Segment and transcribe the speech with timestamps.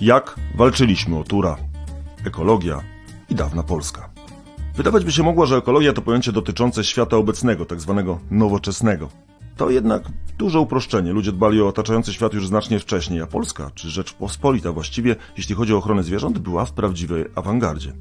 [0.00, 1.56] Jak walczyliśmy o Tura?
[2.26, 2.80] Ekologia
[3.30, 4.10] i dawna Polska.
[4.76, 9.08] Wydawać by się mogło, że ekologia to pojęcie dotyczące świata obecnego, tak zwanego nowoczesnego.
[9.56, 10.02] To jednak
[10.38, 11.12] duże uproszczenie.
[11.12, 15.74] Ludzie dbali o otaczający świat już znacznie wcześniej, a Polska, czy Rzeczpospolita właściwie, jeśli chodzi
[15.74, 17.92] o ochronę zwierząt, była w prawdziwej awangardzie.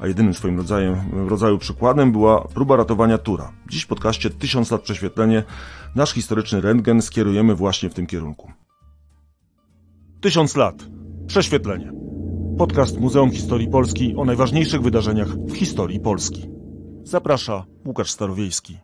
[0.00, 0.96] A jedynym swoim rodzajem,
[1.28, 3.52] rodzaju przykładem była próba ratowania Tura.
[3.68, 5.42] Dziś w podcaście Tysiąc lat prześwietlenie
[5.94, 8.52] nasz historyczny rentgen skierujemy właśnie w tym kierunku.
[10.20, 10.84] Tysiąc lat.
[11.32, 11.92] Prześwietlenie.
[12.58, 16.48] Podcast Muzeum Historii Polski o najważniejszych wydarzeniach w historii Polski.
[17.02, 18.78] Zaprasza Łukasz Starowiejski.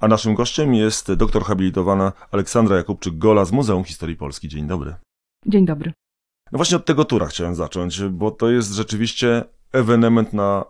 [0.00, 4.48] A naszym gościem jest doktor habilitowana Aleksandra Jakubczyk-Gola z Muzeum Historii Polski.
[4.48, 4.94] Dzień dobry.
[5.46, 5.92] Dzień dobry.
[6.52, 10.64] No właśnie od tego tura chciałem zacząć, bo to jest rzeczywiście ewenement na,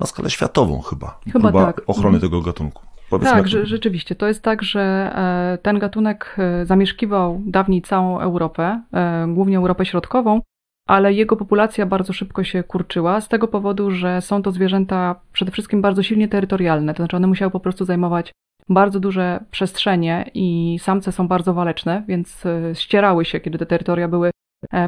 [0.00, 1.20] na skalę światową chyba.
[1.24, 1.82] Chyba Próba tak.
[1.86, 2.20] ochrony Mhm.
[2.20, 2.82] tego gatunku.
[3.10, 4.14] Powiedzmy, Tak, że, rzeczywiście.
[4.14, 9.84] To jest tak, że e, ten gatunek e, zamieszkiwał dawniej całą Europę, e, głównie Europę
[9.84, 10.40] Środkową,
[10.88, 15.50] ale jego populacja bardzo szybko się kurczyła z tego powodu, że są to zwierzęta przede
[15.52, 18.32] wszystkim bardzo silnie terytorialne, to znaczy one musiały po prostu zajmować
[18.68, 22.44] bardzo duże przestrzenie i samce są bardzo waleczne, więc
[22.74, 24.30] ścierały się, kiedy te terytoria były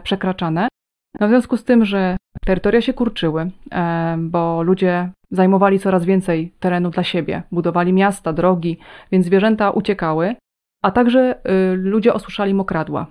[0.03, 0.69] przekraczane.
[1.21, 6.53] No w związku z tym, że terytoria się kurczyły, e, bo ludzie zajmowali coraz więcej
[6.61, 8.79] terenu dla siebie, budowali miasta, drogi,
[9.13, 10.37] więc zwierzęta uciekały,
[10.83, 11.35] a także
[11.73, 13.07] y, ludzie osuszali mokradła.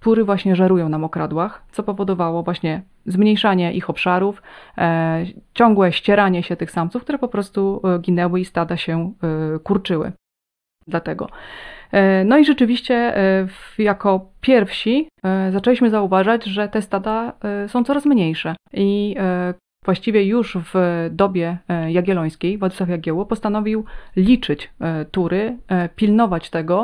[0.00, 4.42] Tury właśnie żerują na mokradłach, co powodowało właśnie zmniejszanie ich obszarów,
[4.78, 9.58] e, ciągłe ścieranie się tych samców, które po prostu e, ginęły i stada się e,
[9.58, 10.12] kurczyły.
[10.86, 11.28] Dlatego.
[11.92, 13.48] E, No i rzeczywiście e,
[13.78, 17.32] jako pierwsi e, zaczęliśmy zauważać, że te stada
[17.68, 18.56] są coraz mniejsze.
[18.72, 19.16] I
[19.84, 23.84] właściwie już w dobie jagiellońskiej Władysław Jagiełło postanowił
[24.16, 24.70] liczyć
[25.10, 25.56] tury,
[25.96, 26.82] pilnować tego,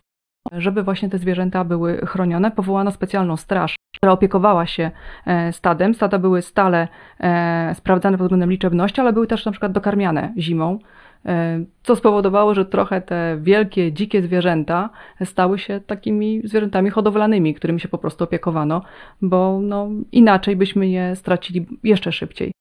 [0.58, 2.50] żeby właśnie te zwierzęta były chronione.
[2.50, 4.90] Powołano specjalną straż, która opiekowała się
[5.26, 5.94] e, stadem.
[5.94, 6.88] Stada były stale
[7.20, 10.78] e, sprawdzane pod względem liczebności, ale były też na przykład dokarmiane zimą,
[11.26, 14.90] e, co spowodowało, że trochę te wielkie, dzikie zwierzęta
[15.24, 18.82] stały się takimi zwierzętami hodowlanymi, którymi się po prostu opiekowano,
[19.22, 22.52] bo no, inaczej byśmy je stracili jeszcze szybciej.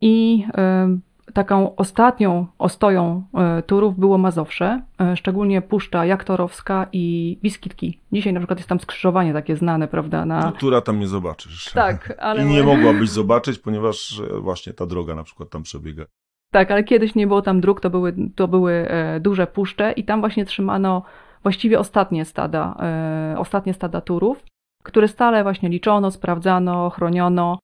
[0.00, 0.44] I
[1.34, 8.00] taką ostatnią ostoją e, turów było Mazowsze, e, szczególnie Puszcza Jaktorowska i Biskitki.
[8.12, 10.24] Dzisiaj na przykład jest tam skrzyżowanie takie znane, prawda?
[10.24, 10.40] Na...
[10.40, 11.72] No, tura tam nie zobaczysz.
[11.74, 16.04] Tak, ale I nie mogłabyś zobaczyć, ponieważ e, właśnie ta droga na przykład tam przebiega.
[16.50, 18.88] Tak, ale kiedyś nie było tam dróg, to były, to były
[19.20, 21.02] duże puszcze i tam właśnie trzymano
[21.42, 22.76] właściwie ostatnie stada,
[23.36, 24.44] ostatnie stada turów,
[24.82, 27.58] które stale właśnie liczono, sprawdzano, chroniono.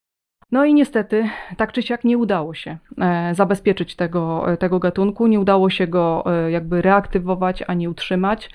[0.53, 5.27] No i niestety, tak czy siak nie udało się e, zabezpieczyć tego, e, tego gatunku,
[5.27, 8.51] nie udało się go e, jakby reaktywować ani utrzymać,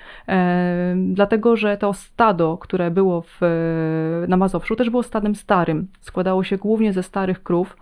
[0.95, 3.39] dlatego że to stado, które było w,
[4.27, 5.87] na Mazowszu, też było stadem starym.
[6.01, 7.77] Składało się głównie ze starych krów,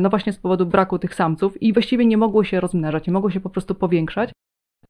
[0.00, 3.30] no właśnie z powodu braku tych samców i właściwie nie mogło się rozmnażać, nie mogło
[3.30, 4.30] się po prostu powiększać.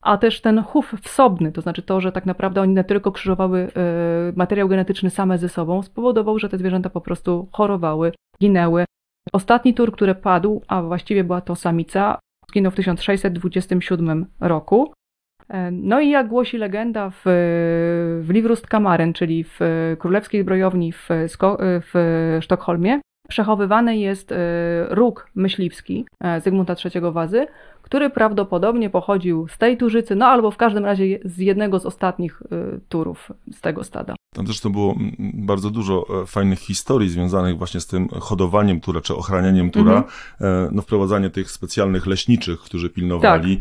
[0.03, 3.61] A też ten chów wsobny, to znaczy to, że tak naprawdę oni nie tylko krzyżowały
[3.61, 8.85] e, materiał genetyczny same ze sobą, spowodował, że te zwierzęta po prostu chorowały, ginęły.
[9.33, 12.19] Ostatni tur, który padł, a właściwie była to samica,
[12.51, 14.93] zginął w 1627 roku.
[15.49, 17.23] E, No i jak głosi legenda, w,
[18.23, 19.59] w Livrustkamaren, czyli w
[19.99, 21.09] królewskiej zbrojowni w,
[21.93, 24.37] w Sztokholmie, przechowywany jest e,
[24.89, 27.47] róg myśliwski e, Zygmunta III Wazy,
[27.89, 32.43] który prawdopodobnie pochodził z tej turzycy, no albo w każdym razie z jednego z ostatnich
[32.43, 34.15] e, turów z tego stada.
[34.35, 39.01] Tam zresztą było mm, bardzo dużo e, fajnych historii związanych właśnie z tym hodowaniem tura,
[39.01, 40.67] czy ochranianiem tura, Mhm.
[40.67, 43.61] e, no wprowadzanie tych specjalnych leśniczych, którzy pilnowali,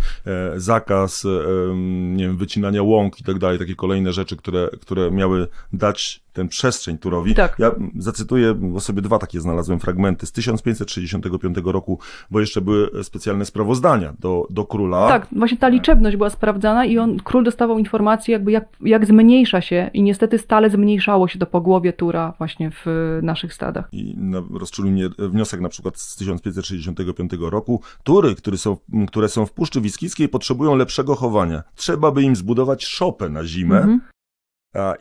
[0.56, 1.30] zakaz, e,
[1.72, 6.27] em, nie wiem, wycinania łąk i tak dalej, takie kolejne rzeczy, które, które miały dać
[6.38, 7.36] tę przestrzeń turowi.
[7.36, 7.56] Tak.
[7.59, 12.00] Ja zacytuję, bo sobie dwa takie znalazłem fragmenty z 1565 roku,
[12.31, 15.08] bo jeszcze były specjalne sprawozdania do, do króla.
[15.08, 19.62] Tak, właśnie ta liczebność była sprawdzana i on, król dostawał informację jakby jak, jak zmniejsza
[19.62, 23.88] się i niestety stale zmniejszało się to pogłowie tura właśnie w e, naszych stadach.
[23.92, 27.81] I na, rozczulił mnie wniosek na przykład z 1565 roku.
[28.04, 31.63] Tury, które są, które są w Puszczy Wiskickiej, potrzebują lepszego chowania.
[31.75, 34.17] Trzeba by im zbudować szopę na zimę, Mhm.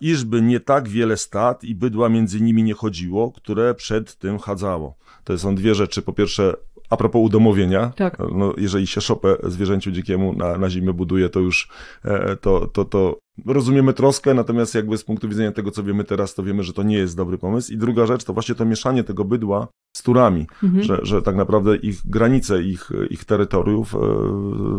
[0.00, 4.94] Iżby nie tak wiele stad i bydła między nimi nie chodziło, które przed tym chadzało.
[5.24, 6.02] To są dwie rzeczy.
[6.02, 6.54] Po pierwsze,
[6.90, 8.18] a propos udomowienia, Tak.
[8.34, 11.68] no, jeżeli się szopę zwierzęciu dzikiemu na, na zimę buduje, to już
[12.04, 16.34] e, to, to, to rozumiemy troskę, natomiast jakby z punktu widzenia tego, co wiemy teraz,
[16.34, 17.72] to wiemy, że to nie jest dobry pomysł.
[17.72, 20.82] I druga rzecz to właśnie to mieszanie tego bydła z turami, Mhm.
[20.84, 23.98] że, że tak naprawdę ich granice, ich, ich terytoriów e,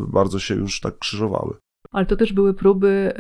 [0.08, 1.54] bardzo się już tak krzyżowały.
[1.92, 3.14] Ale to też były próby,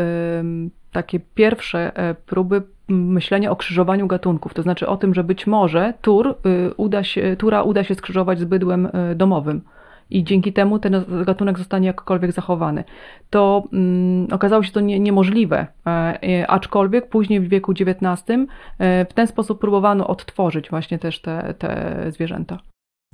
[0.92, 5.94] takie pierwsze e, próby myślenia o krzyżowaniu gatunków, to znaczy o tym, że być może
[6.02, 9.62] tur y, uda się, tura uda się skrzyżować z bydłem y, domowym
[10.10, 12.84] i dzięki temu ten gatunek zostanie jakkolwiek zachowany.
[13.30, 18.50] To um, okazało się to nie, niemożliwe, e, e, aczkolwiek później w wieku XIX
[18.80, 22.60] e, w ten sposób próbowano odtworzyć właśnie też te, te zwierzęta.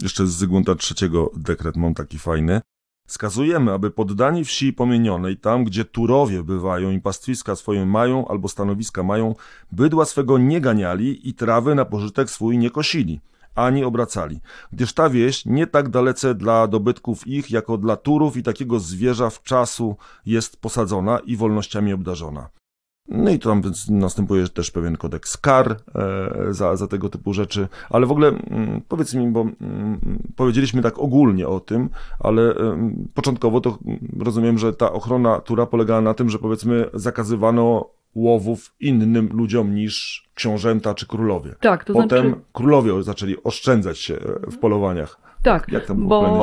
[0.01, 2.61] Jeszcze z Zygmunta III dekret mam taki fajny.
[3.07, 9.03] Skazujemy, aby poddani wsi pomienionej, tam gdzie turowie bywają i pastwiska swoje mają albo stanowiska
[9.03, 9.35] mają,
[9.71, 13.21] bydła swego nie ganiali i trawy na pożytek swój nie kosili
[13.55, 14.39] ani obracali,
[14.71, 19.29] gdyż ta wieś nie tak dalece dla dobytków ich, jako dla turów i takiego zwierza
[19.29, 19.95] w czasu
[20.25, 22.49] jest posadzona i wolnościami obdarzona.
[23.07, 27.67] No i tam więc następuje też pewien kodeks kar e, za, za tego typu rzeczy,
[27.89, 29.99] ale w ogóle mm, powiedz mi, bo mm,
[30.35, 31.89] powiedzieliśmy tak ogólnie o tym,
[32.19, 32.55] ale
[33.13, 33.77] początkowo to
[34.19, 40.23] rozumiem, że ta ochrona tura polegała na tym, że powiedzmy zakazywano łowów innym ludziom niż
[40.33, 41.55] książęta czy królowie.
[41.59, 42.41] Tak, to Potem znaczy...
[42.53, 45.22] królowie zaczęli oszczędzać się e, w polowaniach.
[45.43, 46.41] Tak, bo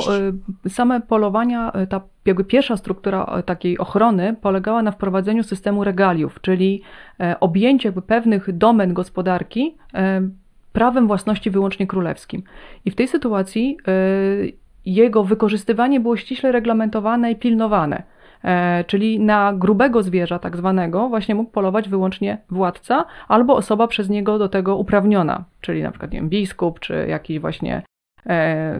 [0.65, 6.41] e, same polowania, e, ta jakby pierwsza struktura takiej ochrony polegała na wprowadzeniu systemu regaliów,
[6.41, 6.83] czyli
[7.41, 9.75] objęcie jakby pewnych domen gospodarki
[10.73, 12.43] prawem własności wyłącznie królewskim.
[12.85, 13.77] I w tej sytuacji
[14.87, 18.03] jego wykorzystywanie było ściśle reglamentowane i pilnowane.
[18.45, 24.09] E, czyli na grubego zwierza, tak zwanego, właśnie mógł polować wyłącznie władca albo osoba przez
[24.09, 27.83] niego do tego uprawniona, czyli na przykład nie wiem, biskup, czy jakiś właśnie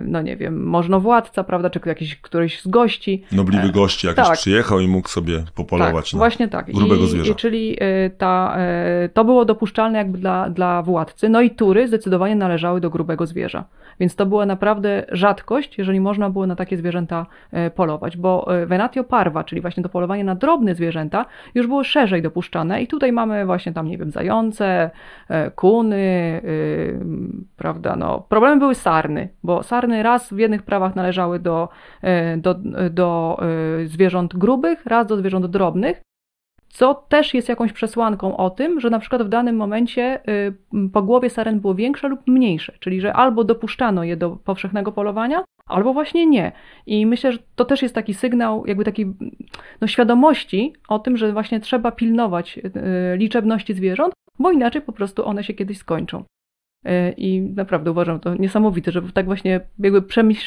[0.05, 3.25] no nie wiem, możnowładca, prawda, czy jakiś któryś z gości.
[3.33, 4.39] Nobliwy e, gości jakiś tak.
[4.39, 6.73] przyjechał i mógł sobie popolować tak, na właśnie tak.
[6.73, 7.33] grubego I, zwierza.
[7.33, 7.79] I, czyli
[8.19, 8.57] ta,
[9.15, 11.29] to było dopuszczalne jakby dla, dla władcy.
[11.29, 13.65] No i tury zdecydowanie należały do grubego zwierza.
[14.01, 18.67] Więc to była naprawdę rzadkość, jeżeli można było na takie zwierzęta e, polować, bo e,
[18.67, 23.13] venatio parva, czyli właśnie to polowanie na drobne zwierzęta, już było szerzej dopuszczane i tutaj
[23.13, 24.91] mamy właśnie tam, nie wiem, zające,
[25.29, 26.41] e, kuny,
[27.57, 28.25] prawda, no.
[28.29, 31.69] Problemem były sarny, bo sarny raz w jednych prawach należały do,
[32.37, 32.55] do,
[32.91, 33.41] do
[33.87, 36.03] zwierząt grubych, raz do zwierząt drobnych,
[36.71, 40.21] co też jest jakąś przesłanką o tym, że na przykład w danym momencie
[40.75, 44.93] y, po głowie saren było większe lub mniejsze, czyli że albo dopuszczano je do powszechnego
[44.93, 46.53] polowania, albo właśnie nie.
[46.87, 49.07] I myślę, że to też jest taki sygnał, jakby takiej
[49.81, 52.61] no, świadomości o tym, że właśnie trzeba pilnować
[53.17, 56.25] liczebności zwierząt, bo inaczej po prostu one się kiedyś skończą.
[56.87, 60.03] Y, I naprawdę uważam to niesamowite, że tak właśnie jakby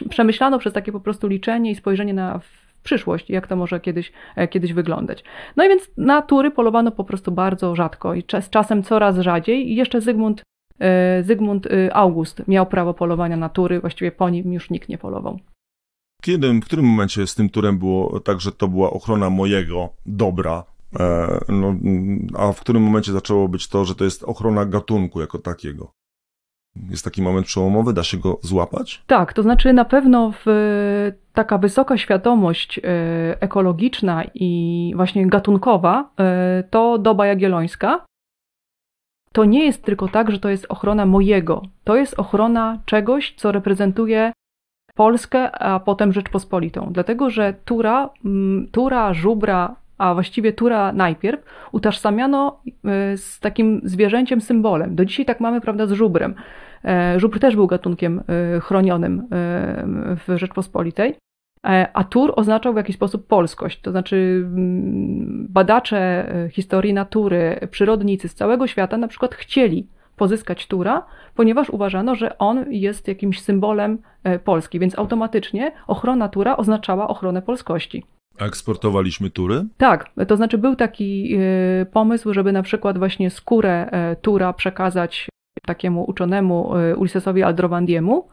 [0.09, 2.39] przemyślano przez takie po prostu liczenie i spojrzenie na
[2.83, 5.24] przyszłość, jak to może kiedyś, e, kiedyś wyglądać.
[5.56, 9.71] No i więc na tury polowano po prostu bardzo rzadko i z czasem coraz rzadziej
[9.71, 10.44] i jeszcze Zygmunt,
[10.80, 14.97] e, Zygmunt e, August miał prawo polowania na tury, właściwie po nim już nikt nie
[14.97, 15.39] polował.
[16.21, 20.63] Kiedy, w którym momencie z tym turem było tak, że to była ochrona mojego dobra,
[21.50, 21.75] no,
[22.38, 25.91] a w którym momencie zaczęło być to, że to jest ochrona gatunku jako takiego?
[26.89, 29.03] Jest taki moment przełomowy, da się go złapać?
[29.07, 32.81] Tak, to znaczy na pewno w, taka wysoka świadomość e,
[33.41, 38.05] ekologiczna i właśnie gatunkowa e, to doba jagiellońska.
[39.31, 41.61] To nie jest tylko tak, że to jest ochrona mojego.
[41.83, 44.31] To jest ochrona czegoś, co reprezentuje
[44.95, 46.89] Polskę, a potem Rzeczpospolitą.
[46.91, 48.09] Dlatego, że Tura,
[48.71, 54.95] Tura, Żubra, a właściwie Tura najpierw, utożsamiano e, z takim zwierzęciem, symbolem.
[54.95, 56.35] Do dzisiaj tak mamy, prawda, z żubrem.
[56.85, 58.23] E, żubr też był gatunkiem
[58.55, 59.27] e, chronionym
[60.27, 61.15] w Rzeczpospolitej.
[61.93, 68.35] A tur oznaczał w jakiś sposób polskość, to znaczy mm, badacze historii natury, przyrodnicy z
[68.35, 73.97] całego świata na przykład chcieli pozyskać tura, ponieważ uważano, że on jest jakimś symbolem
[74.43, 78.03] Polski, więc automatycznie ochrona tura oznaczała ochronę polskości.
[78.39, 79.65] A eksportowaliśmy tury?
[79.77, 81.35] Tak, to znaczy był taki
[81.81, 85.27] y, pomysł, żeby na przykład właśnie skórę e, tura przekazać
[85.65, 88.27] takiemu uczonemu y, Ulysesowi Aldrowandiemu.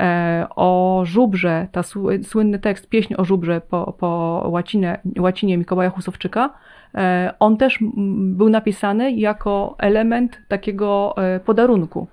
[0.00, 1.82] E, o żubrze, ta
[2.22, 6.54] słynny tekst, pieśń o żubrze po, po łacinę, łacinie Mikołaja Husowczyka,
[6.94, 7.78] e, on też
[8.16, 12.06] był napisany jako element takiego podarunku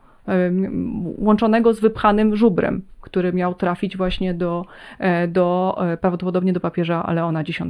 [1.17, 4.65] łączonego z wypchanym żubrem, który miał trafić właśnie do,
[4.99, 7.61] e, do e, prawdopodobnie do papieża Leona X.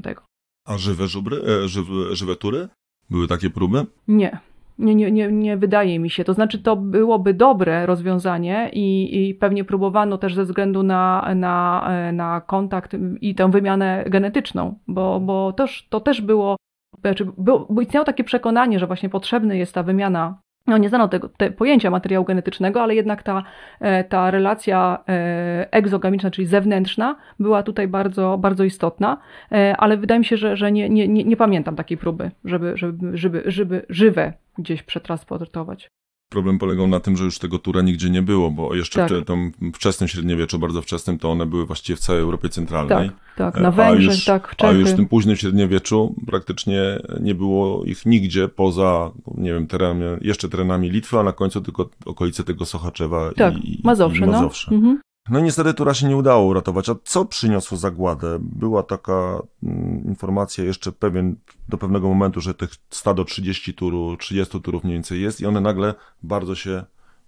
[0.67, 2.67] A żywe żubry, e, żywe, żywe tury?
[3.09, 3.85] Były takie próby?
[4.07, 4.39] Nie.
[4.79, 6.23] Nie, nie, nie, nie wydaje mi się.
[6.23, 11.89] To znaczy, to byłoby dobre rozwiązanie i, i pewnie próbowano też ze względu na, na,
[12.13, 16.55] na kontakt i tę wymianę genetyczną, bo, bo też, to też było,
[17.01, 21.29] znaczy, było, istniało takie przekonanie, że właśnie potrzebna jest ta wymiana no nie znano tego
[21.29, 23.43] te pojęcia materiału genetycznego, ale jednak ta,
[23.79, 29.17] e, ta relacja e, egzogamiczna, czyli zewnętrzna, była tutaj bardzo, bardzo istotna,
[29.51, 33.17] e, ale wydaje mi się, że, że nie, nie, nie, pamiętam takiej próby, żeby, żeby,
[33.17, 35.87] żeby, żeby żywe gdzieś przetransportować.
[36.31, 39.11] Problem polegał na tym, że już tego tura nigdzie nie było, bo jeszcze tak.
[39.11, 43.09] w tym wczesnym średniowieczu, bardzo wczesnym, to one były właściwie w całej Europie Centralnej.
[43.09, 43.63] Tak, tak.
[43.63, 44.73] na Węgrzech, już, tak, w Czechy.
[44.73, 46.81] A już w tym późnym średniowieczu praktycznie
[47.19, 51.89] nie było ich nigdzie poza, nie wiem, terenami, jeszcze terenami Litwy, a na końcu tylko
[52.05, 54.71] okolice tego Sochaczewa tak, i, Mazowsze, i Mazowsze.
[54.71, 54.77] No.
[54.77, 54.99] Mhm.
[55.29, 56.89] No niestety Tura się nie udało uratować.
[56.89, 58.37] A co przyniosło zagładę?
[58.41, 59.41] Była taka
[60.05, 61.35] informacja jeszcze pewien,
[61.69, 65.61] do pewnego momentu, że tych stado 30 turu, 30 turów mniej więcej jest i one
[65.61, 65.93] nagle
[66.23, 66.83] bardzo się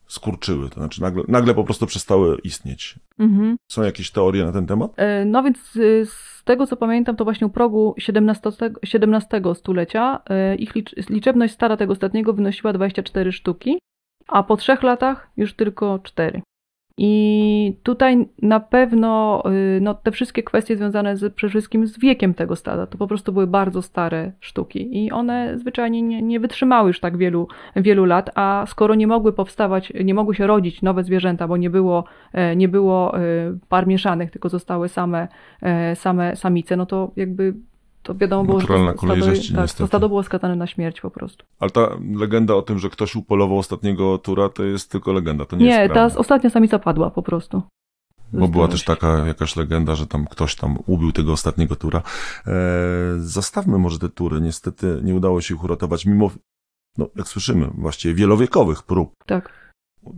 [0.08, 3.00] skurczyły, to znaczy nagle, nagle po prostu przestały istnieć.
[3.20, 3.56] Mhm.
[3.72, 4.92] Są jakieś teorie na ten temat?
[4.98, 10.22] E, no więc y, z tego co pamiętam, to właśnie u progu XVII, XVII stulecia
[10.30, 10.74] e, ich
[11.10, 13.80] liczebność stara tego ostatniego wynosiła 24 sztuki,
[14.27, 16.42] a po trzech latach już tylko 4.
[16.97, 19.43] I tutaj na pewno
[19.77, 23.07] y, no, te wszystkie kwestie związane z, przede wszystkim z wiekiem tego stada, to po
[23.07, 28.05] prostu były bardzo stare sztuki i one zwyczajnie nie, nie wytrzymały już tak wielu, wielu
[28.05, 32.03] lat, a skoro nie mogły powstawać, nie mogły się rodzić nowe zwierzęta, bo nie było,
[32.33, 33.21] e, nie było e,
[33.69, 35.27] par mieszanych, tylko zostały same,
[35.62, 37.53] e, same samice, no to jakby
[38.03, 39.83] to wiadomo było, Naturalna że kolej stado, rzeczy, tak, niestety.
[39.83, 41.45] to stado było skazane na śmierć po prostu.
[41.60, 45.55] Ale ta legenda o tym, że ktoś upolował ostatniego tura, to jest tylko legenda, to
[45.55, 47.62] nie, nie jest ta ostatnia samica padła po prostu.
[48.33, 52.01] Bo była też taka jakaś legenda, że tam ktoś tam ubił tego ostatniego tura.
[52.45, 52.53] Eee,
[53.17, 54.41] zostawmy może te tury.
[54.41, 56.31] Niestety nie udało się ich uratować, mimo,
[56.98, 59.13] no, jak słyszymy, właściwie wielowiekowych prób.
[59.25, 59.62] Tak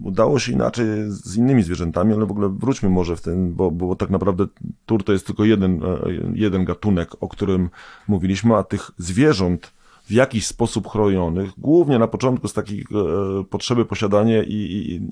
[0.04, 3.96] udało się inaczej z innymi zwierzętami, ale w ogóle wróćmy może w ten, bo, bo
[3.96, 4.46] tak naprawdę
[4.86, 5.98] tur to jest tylko jeden, e,
[6.34, 7.70] jeden gatunek, o którym
[8.08, 9.74] mówiliśmy, a tych zwierząt
[10.06, 14.54] w jakiś sposób chronionych, głównie na początku z takiej e, potrzeby posiadania i,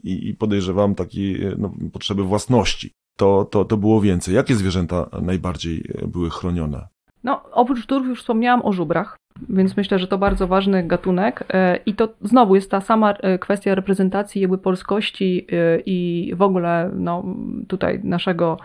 [0.03, 2.91] i, i podejrzewam takiej no, potrzeby własności.
[3.17, 4.35] To, to, to było więcej.
[4.35, 6.87] Jakie zwierzęta najbardziej były chronione?
[7.23, 9.17] No, oprócz turów już wspomniałam o żubrach,
[9.49, 13.39] więc myślę, że to bardzo ważny gatunek e, i to znowu jest ta sama e,
[13.39, 17.23] kwestia reprezentacji jakby polskości e, i w ogóle no,
[17.67, 18.57] tutaj naszego,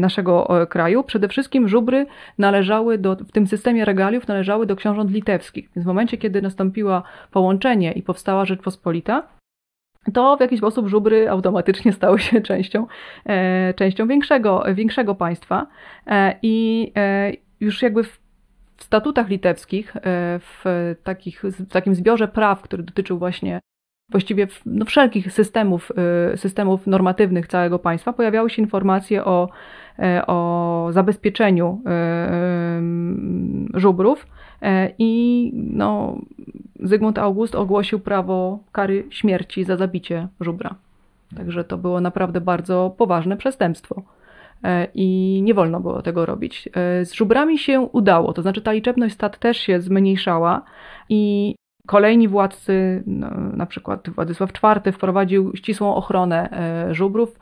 [0.00, 1.02] naszego kraju.
[1.02, 2.06] Przede wszystkim żubry
[2.38, 5.68] należały do, w tym systemie regaliów należały do książąt litewskich.
[5.76, 9.22] Więc w momencie, kiedy nastąpiło połączenie i powstała Rzeczpospolita,
[10.12, 12.86] to w jakiś sposób żubry automatycznie stały się częścią,
[13.76, 15.66] częścią większego, większego państwa.
[16.42, 16.92] I
[17.60, 18.23] już jakby w
[18.82, 20.00] statutach litewskich, e,
[20.38, 20.64] w,
[21.02, 23.60] takich, w takim zbiorze praw, który dotyczył właśnie
[24.10, 25.92] właściwie no, wszelkich systemów,
[26.32, 29.48] e, systemów normatywnych całego państwa, pojawiały się informacje o,
[29.98, 31.82] e, o zabezpieczeniu
[33.74, 34.26] żubrów
[34.98, 36.18] i no,
[36.80, 40.74] Zygmunt August ogłosił prawo kary śmierci za zabicie żubra.
[41.36, 44.02] Także to było naprawdę bardzo poważne przestępstwo.
[44.64, 46.68] E, i nie wolno było tego robić.
[46.68, 50.62] E, z żubrami się udało, to znaczy ta liczebność stad też się zmniejszała
[51.08, 51.54] i
[51.86, 57.38] kolejni władcy, no, na przykład Władysław IV wprowadził ścisłą ochronę e, żubrów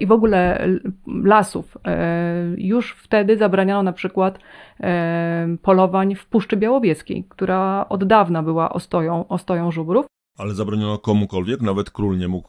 [0.00, 0.68] i w ogóle
[1.06, 1.78] lasów.
[2.56, 4.38] Już wtedy zabraniano na przykład
[5.62, 10.06] polowań w Puszczy Białowieskiej, która od dawna była ostoją, ostoją żubrów.
[10.38, 12.48] Ale zabroniono komukolwiek, nawet król nie mógł.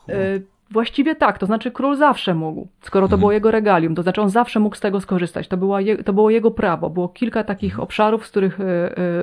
[0.74, 3.20] Właściwie tak, to znaczy król zawsze mógł, skoro to mhm.
[3.20, 6.14] było jego regalium, to znaczy on zawsze mógł z tego skorzystać, to, była je, to
[6.14, 7.84] było jego prawo, było kilka takich mhm.
[7.84, 8.64] obszarów, z których, y,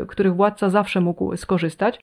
[0.02, 2.00] y, których władca zawsze mógł skorzystać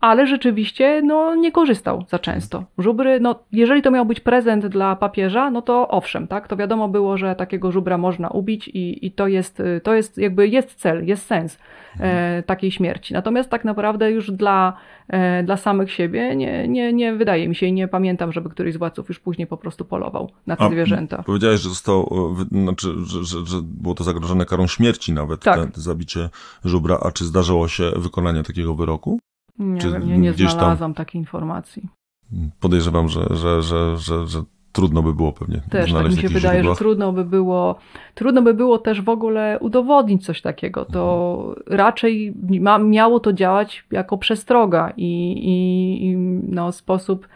[0.00, 2.64] ale rzeczywiście no, nie korzystał za często.
[2.78, 6.88] Żubry, no, jeżeli to miał być prezent dla papieża, no to owszem, tak, to wiadomo
[6.88, 11.06] było, że takiego żubra można ubić i, i to, jest, to jest jakby jest cel,
[11.06, 11.58] jest sens
[12.00, 13.14] e, takiej śmierci.
[13.14, 14.76] Natomiast tak naprawdę już dla,
[15.08, 18.74] e, dla samych siebie nie, nie, nie wydaje mi się i nie pamiętam, żeby któryś
[18.74, 21.22] z władców już później po prostu polował na te A, zwierzęta.
[21.22, 22.10] Powiedziałeś, że został,
[22.52, 25.60] znaczy, że, że, że było to zagrożone karą śmierci nawet, tak.
[25.60, 26.28] te, te zabicie
[26.64, 29.18] żubra, a czy zdarzyło się wykonanie takiego wyroku?
[29.58, 31.88] Nie Czy wiem, nie, nie znalazłam takiej informacji.
[32.60, 36.58] Podejrzewam, że, że, że, że, że trudno by było pewnie też tak mi się wydaje,
[36.58, 36.78] źródłach.
[36.78, 37.78] że trudno by było
[38.14, 40.84] trudno by było też w ogóle udowodnić coś takiego.
[40.84, 41.78] To mhm.
[41.78, 46.16] raczej ma, miało to działać jako przestroga i, i, i
[46.48, 47.28] no, sposób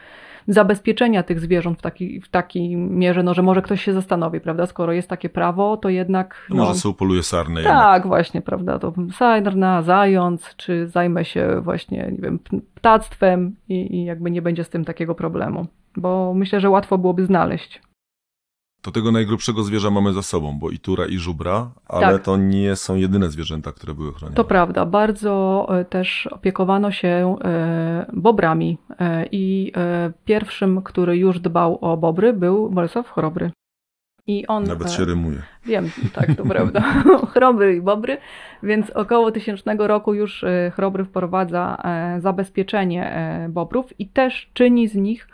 [0.48, 4.66] zabezpieczenia tych zwierząt w takiej w taki mierze, no, że może ktoś się zastanowi, prawda,
[4.66, 6.46] skoro jest takie prawo, to jednak...
[6.50, 7.62] No, może sobie poluje sarnę.
[7.62, 8.06] Tak, jednak.
[8.06, 12.38] właśnie, prawda, to sarna, zając, czy zajmę się właśnie, nie wiem,
[12.74, 17.26] ptactwem i, i jakby nie będzie z tym takiego problemu, bo myślę, że łatwo byłoby
[17.26, 17.82] znaleźć.
[18.82, 22.22] To tego najgrubszego zwierza mamy za sobą, bo i tura, i żubra, ale Tak.
[22.22, 24.36] to nie są jedyne zwierzęta, które były chronione.
[24.36, 29.72] To prawda, bardzo e, też opiekowano się e, bobrami e, i
[30.24, 33.50] pierwszym, który już dbał o bobry był Bolesław Chrobry.
[34.26, 35.42] I on, Nawet się rymuje.
[35.66, 36.80] Wiem, tak, to prawda.
[37.34, 38.18] Chrobry i bobry,
[38.62, 41.82] więc około tysięcznego roku już Chrobry wprowadza
[42.18, 43.12] zabezpieczenie
[43.48, 45.28] bobrów i też czyni z nich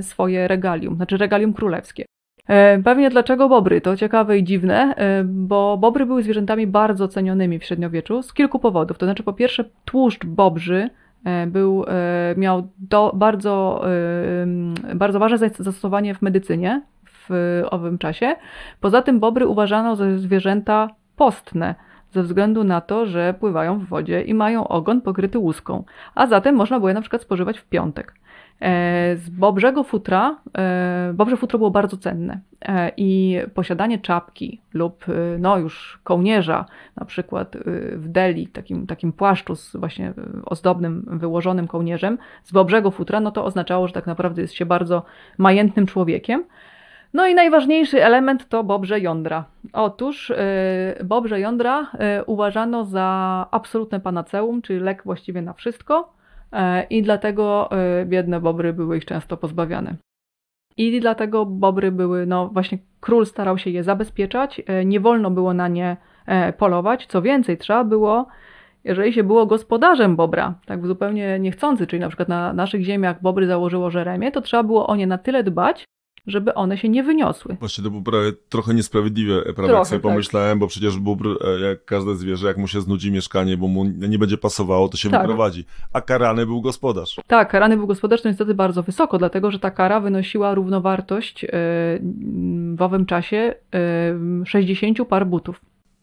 [0.00, 2.04] swoje regalium, znaczy regalium królewskie.
[2.48, 3.80] E, Pewnie dlaczego bobry?
[3.80, 8.58] To ciekawe i dziwne, e, bo bobry były zwierzętami bardzo cenionymi w średniowieczu z kilku
[8.58, 8.98] powodów.
[8.98, 10.90] To znaczy, po pierwsze, tłuszcz bobrzy
[11.24, 11.84] e, był,
[12.36, 13.84] miał do, bardzo,
[14.94, 16.82] bardzo ważne zastosowanie w medycynie
[17.28, 18.36] w owym czasie.
[18.80, 21.74] Poza tym bobry uważano za zwierzęta postne,
[22.12, 25.84] ze względu na to, że pływają w wodzie i mają ogon pokryty łuską,
[26.14, 28.14] a zatem można było je na przykład spożywać w piątek.
[28.60, 35.04] E, Z bobrzego futra, e, bobrze futro było bardzo cenne e, i posiadanie czapki lub
[35.38, 36.64] no już kołnierza,
[36.96, 37.56] na przykład
[37.92, 40.12] w Delhi, takim, takim płaszczu z właśnie
[40.44, 45.02] ozdobnym, wyłożonym kołnierzem z bobrzego futra, no to oznaczało, że tak naprawdę jest się bardzo
[45.38, 46.44] majętnym człowiekiem.
[47.14, 49.44] No i najważniejszy element to bobrze jądra.
[49.72, 50.32] Otóż
[51.04, 51.90] bobrze jądra
[52.26, 56.15] uważano za absolutne panaceum, czyli lek właściwie na wszystko
[56.90, 59.96] i dlatego yy, biedne bobry były ich często pozbawiane.
[60.76, 65.54] I dlatego bobry były, no właśnie król starał się je zabezpieczać, yy, nie wolno było
[65.54, 65.96] na nie
[66.58, 68.26] polować, co więcej trzeba było
[68.86, 73.46] jeżeli się było gospodarzem bobra, tak zupełnie niechcący, czyli na przykład na naszych ziemiach bobry
[73.46, 75.84] założyło żeremię, to trzeba było o nie na tyle dbać,
[76.26, 77.56] żeby one się nie wyniosły.
[77.60, 79.54] Właśnie to było prawie trochę niesprawiedliwe, e, prawda?
[79.62, 80.10] Trochę, jak sobie tak.
[80.10, 83.84] pomyślałem, bo przecież bóbr, e, jak każde zwierzę, jak mu się znudzi mieszkanie, bo mu
[83.84, 85.20] nie będzie pasowało, to się Tak.
[85.20, 85.64] wyprowadzi.
[85.92, 87.16] A karany był gospodarz.
[87.26, 91.48] Tak, karany był gospodarczy niestety bardzo wysoko, dlatego że ta kara wynosiła równowartość e,
[92.74, 95.60] w owym czasie e, 60 par butów.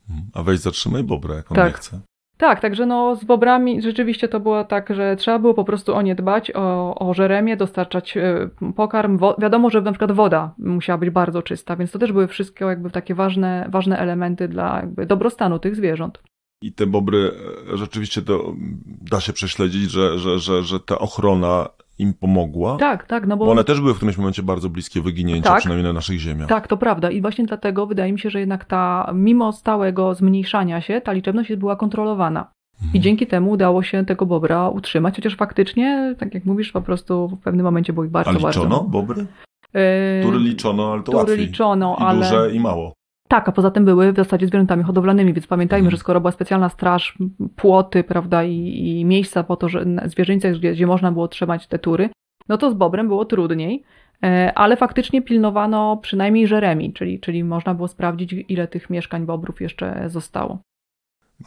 [0.09, 0.29] Mhm.
[0.33, 1.67] A weź zatrzymaj bobra, jak on Tak.
[1.67, 1.99] nie chce.
[2.37, 6.01] Tak, także no z bobrami rzeczywiście to było tak, że trzeba było po prostu o
[6.01, 9.17] nie dbać, o, o żeremię, dostarczać e, pokarm.
[9.17, 12.65] Wo- wiadomo, że na przykład woda musiała być bardzo czysta, więc to też były wszystkie
[12.65, 16.19] jakby takie ważne, ważne elementy dla jakby dobrostanu tych zwierząt.
[16.61, 17.31] I te bobry,
[17.73, 18.53] e, rzeczywiście to
[19.01, 21.69] da się prześledzić, że, że, że, że ta ochrona
[21.99, 22.77] im pomogła.
[22.77, 23.45] Tak, tak, no bo...
[23.45, 25.59] Bo one też były w którymś momencie bardzo bliskie wyginięcia, Tak.
[25.59, 26.49] przynajmniej na naszych ziemiach.
[26.49, 27.11] Tak, to prawda.
[27.11, 31.55] I właśnie dlatego wydaje mi się, że jednak ta, mimo stałego zmniejszania się, ta liczebność
[31.55, 32.51] była kontrolowana.
[32.81, 33.03] I Mhm.
[33.03, 37.43] dzięki temu udało się tego bobra utrzymać, chociaż faktycznie, tak jak mówisz, po prostu w
[37.43, 38.83] pewnym momencie było ich bardzo, A liczono bardzo.
[38.89, 39.25] bobry?
[39.73, 39.81] Yy,
[40.23, 41.37] Tury liczono, ale to łatwiej.
[41.37, 42.19] liczono, I ale...
[42.19, 42.93] duże, i mało.
[43.27, 45.91] Tak, a poza tym były w zasadzie zwierzętami hodowlanymi, więc pamiętajmy, Mhm.
[45.91, 47.17] że skoro była specjalna straż,
[47.55, 48.55] płoty, prawda, i,
[48.99, 52.09] i miejsca po to, że na zwierzyńcach, gdzie, gdzie można było trzymać te tury,
[52.49, 53.83] no to z bobrem było trudniej,
[54.23, 59.61] e, ale faktycznie pilnowano przynajmniej żeremi, czyli, czyli można było sprawdzić, ile tych mieszkań bobrów
[59.61, 60.59] jeszcze zostało.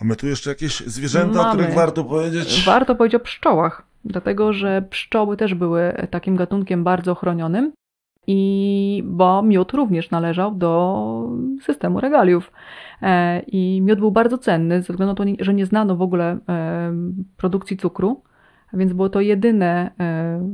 [0.01, 1.55] Mamy tu jeszcze jakieś zwierzęta, o Mamy.
[1.59, 2.63] których warto powiedzieć?
[2.67, 7.73] Warto powiedzieć o pszczołach, dlatego że pszczoły też były takim gatunkiem bardzo chronionym.
[8.27, 11.31] I bo miód również należał do
[11.63, 12.53] systemu regaliów.
[13.03, 16.39] E, I miód był bardzo cenny, ze względu na to, że nie znano w ogóle
[16.49, 16.93] e,
[17.37, 18.23] produkcji cukru,
[18.73, 20.49] więc było to jedyne, e,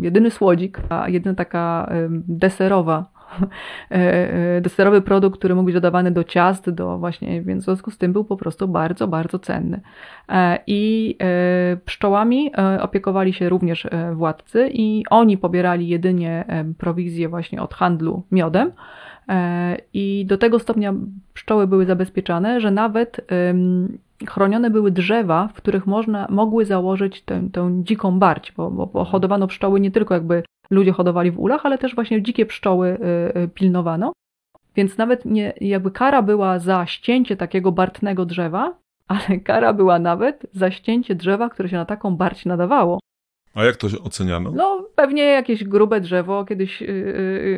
[0.00, 1.92] jedyny słodzik, a jedyna taka
[2.28, 3.10] deserowa,
[4.60, 8.12] deserowy produkt, który mógł być dodawany do ciast, do właśnie, więc w związku z tym
[8.12, 9.80] był po prostu bardzo, bardzo cenny.
[10.28, 16.64] E, I e, pszczołami e, opiekowali się również e, władcy i oni pobierali jedynie e,
[16.78, 18.72] prowizję właśnie od handlu miodem.
[19.28, 20.94] E, I do tego stopnia
[21.34, 23.26] pszczoły były zabezpieczane, że nawet
[24.28, 29.04] chronione były drzewa, w których można, mogły założyć tę, tę dziką barć, bo, bo, bo
[29.04, 33.34] hodowano pszczoły nie tylko jakby ludzie hodowali w ulach, ale też właśnie dzikie pszczoły e,
[33.34, 34.12] e, pilnowano.
[34.76, 38.78] Więc nawet nie, jakby kara była za ścięcie takiego bartnego drzewa,
[39.08, 42.98] ale kara była nawet za ścięcie drzewa, które się na taką barć nadawało.
[43.58, 44.50] A jak to oceniano?
[44.54, 46.88] No, pewnie jakieś grube drzewo, kiedyś yy,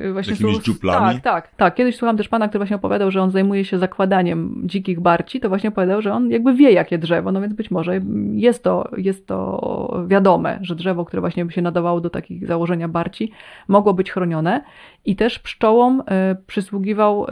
[0.05, 0.33] yy, właśnie...
[0.33, 1.15] Jakimiś słuch- dziuplami?
[1.15, 1.75] Tak, tak, tak.
[1.75, 5.49] Kiedyś słucham też pana, który właśnie opowiadał, że on zajmuje się zakładaniem dzikich barci, to
[5.49, 8.01] właśnie opowiadał, że on jakby wie, jakie drzewo, no więc być może
[8.35, 12.89] jest to, jest to wiadome, że drzewo, które właśnie by się nadawało do takich założenia
[12.89, 13.33] barci,
[13.69, 14.65] mogło być chronione
[15.05, 16.05] i też pszczołom y,
[16.47, 17.29] przysługiwał y,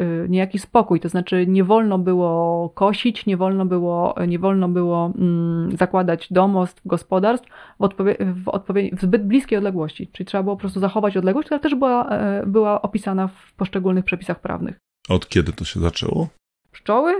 [0.00, 5.12] y, niejaki spokój, to znaczy nie wolno było kosić, nie wolno było, nie wolno było
[5.18, 10.56] mm, zakładać domostw, gospodarstw w, odpowie- w, odpowie- w zbyt bliskiej odległości, czyli trzeba było
[10.56, 14.76] po prostu zachować odległość, która też była, e, była opisana w poszczególnych przepisach prawnych.
[15.08, 16.28] Od kiedy to się zaczęło?
[16.72, 17.14] Pszczoły?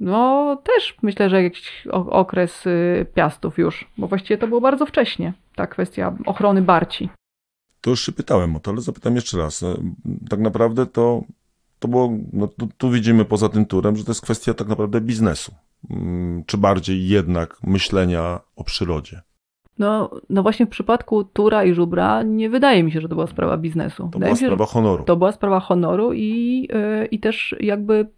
[0.00, 5.32] No też myślę, że jakiś okres y, piastów już, bo właściwie to było bardzo wcześnie,
[5.54, 7.08] ta kwestia ochrony barci.
[7.82, 9.64] To już się pytałem o to, ale zapytam jeszcze raz.
[10.30, 11.22] Tak naprawdę to,
[11.78, 15.00] to było, no tu, tu widzimy poza tym turem, że to jest kwestia tak naprawdę
[15.00, 15.54] biznesu.
[15.90, 19.22] Mm, czy bardziej jednak myślenia o przyrodzie?
[19.78, 23.26] No, no właśnie w przypadku Tura i Żubra nie wydaje mi się, że to była
[23.26, 24.08] sprawa biznesu.
[24.12, 25.04] To była się, sprawa honoru.
[25.04, 28.08] To była sprawa honoru i, yy, i też jakby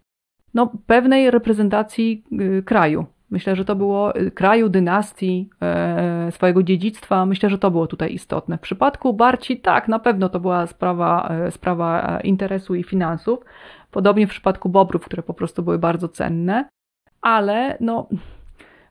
[0.53, 3.05] no, pewnej reprezentacji yy, kraju.
[3.29, 7.25] Myślę, że to było y, kraju, dynastii, e, swojego dziedzictwa.
[7.25, 8.57] Myślę, że to było tutaj istotne.
[8.57, 13.39] W przypadku Barci, tak, na pewno to była sprawa, e, sprawa e, interesu i finansów.
[13.91, 16.69] Podobnie w przypadku Bobrów, które po prostu były bardzo cenne.
[17.21, 18.07] Ale no,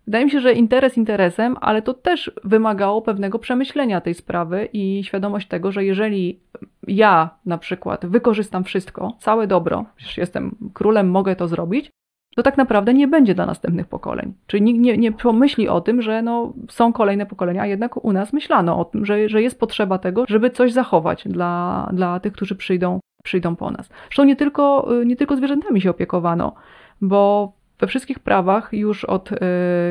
[0.06, 5.04] wydaje mi się, że interes interesem, ale to też wymagało pewnego przemyślenia tej sprawy i
[5.04, 6.40] świadomość tego, że jeżeli
[6.86, 11.90] ja na przykład wykorzystam wszystko, całe dobro, przecież jestem królem, mogę to zrobić,
[12.34, 14.34] to tak naprawdę nie będzie dla następnych pokoleń.
[14.46, 18.12] Czyli nikt nie, nie pomyśli o tym, że no, są kolejne pokolenia, a jednak u
[18.12, 22.32] nas myślano o tym, że, że jest potrzeba tego, żeby coś zachować dla, dla tych,
[22.32, 23.88] którzy przyjdą, przyjdą po nas.
[24.06, 26.54] Zresztą nie tylko, nie tylko zwierzętami się opiekowano,
[27.00, 29.36] bo we wszystkich prawach już od y,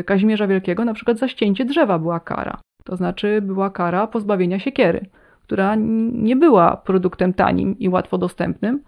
[0.06, 2.62] Kazimierza Wielkiego na przykład za ścięcie drzewa była kara.
[2.84, 5.06] To znaczy była kara pozbawienia siekiery,
[5.44, 5.76] która
[6.14, 8.80] nie była produktem tanim i łatwo dostępnym,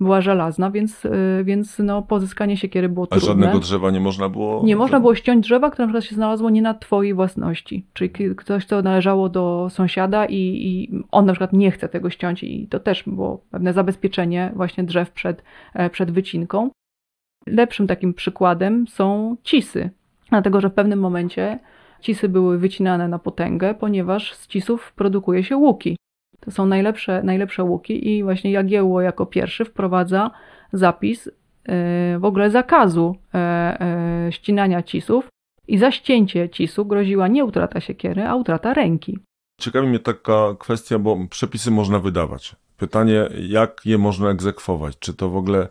[0.00, 1.10] była żelazna, więc, y,
[1.44, 3.26] więc no, pozyskanie siekiery było trudne.
[3.26, 4.62] A żadnego drzewa nie można było?
[4.64, 7.86] Nie można było ściąć drzewa, które na przykład się znalazło nie na twojej własności.
[7.92, 12.42] Czyli ktoś, co należało do sąsiada i, i on na przykład nie chce tego ściąć
[12.42, 15.42] i to też było pewne zabezpieczenie właśnie drzew przed,
[15.74, 16.70] e, przed wycinką.
[17.46, 19.90] Lepszym takim przykładem są cisy,
[20.30, 21.58] dlatego że w pewnym momencie
[22.00, 25.96] cisy były wycinane na potęgę, ponieważ z cisów produkuje się łuki.
[26.44, 30.30] To są najlepsze, najlepsze łuki i właśnie Jagiełło jako pierwszy wprowadza
[30.72, 31.32] zapis e,
[32.18, 35.28] w ogóle zakazu e, e, ścinania cisów
[35.68, 39.18] i za ścięcie cisu groziła nie utrata siekiery, a utrata ręki.
[39.60, 42.56] Ciekawi mnie taka kwestia, bo przepisy można wydawać.
[42.76, 44.98] Pytanie, jak je można egzekwować?
[44.98, 45.68] Czy to w ogóle,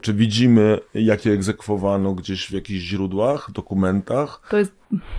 [0.00, 4.40] czy widzimy, jak je egzekwowano gdzieś w jakichś źródłach, dokumentach?
[4.50, 4.72] To jest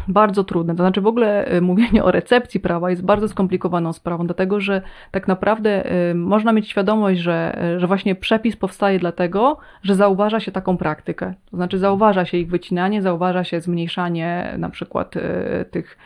[0.08, 0.76] bardzo trudne.
[0.76, 4.82] To znaczy w ogóle y, mówienie o recepcji prawa jest bardzo skomplikowaną sprawą, dlatego że
[5.12, 10.40] tak naprawdę y, można mieć świadomość, że, y, że właśnie przepis powstaje dlatego, że zauważa
[10.40, 11.34] się taką praktykę.
[11.52, 15.14] To znaczy zauważa się ich wycinanie, zauważa się zmniejszanie na przykład
[15.72, 15.98] tych,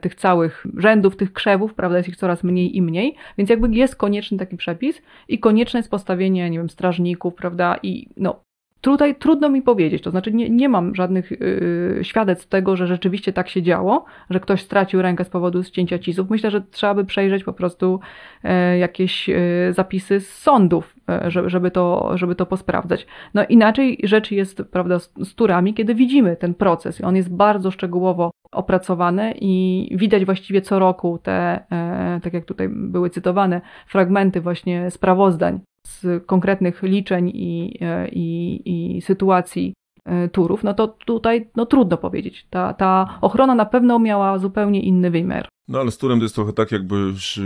[0.00, 3.96] tych całych rzędów, tych krzewów, prawda, jest ich coraz mniej i mniej, więc jakby jest
[3.96, 8.45] konieczny taki przepis i konieczne jest postawienie, nie wiem, strażników, prawda, i no,
[8.86, 13.32] Tutaj trudno mi powiedzieć, to znaczy nie, nie mam żadnych yy, świadectw tego, że rzeczywiście
[13.32, 16.30] tak się działo, że ktoś stracił rękę z powodu ścięcia cizów.
[16.30, 18.00] Myślę, że trzeba by przejrzeć po prostu
[18.44, 19.36] yy, jakieś yy,
[19.70, 23.06] zapisy z sądów, e, żeby, żeby, to, żeby to posprawdzać.
[23.34, 27.00] No inaczej rzecz jest prawda, z, z turami, kiedy widzimy ten proces.
[27.04, 32.68] On jest bardzo szczegółowo opracowany i widać właściwie co roku te, e, tak jak tutaj
[32.68, 38.60] były cytowane, fragmenty właśnie sprawozdań z konkretnych liczeń i, e, i,
[38.96, 42.46] i sytuacji e, turów, no to tutaj no, trudno powiedzieć.
[42.50, 45.48] Ta, ta ochrona na pewno miała zupełnie inny wymiar.
[45.68, 47.38] No ale z turem to jest trochę tak, jakbyś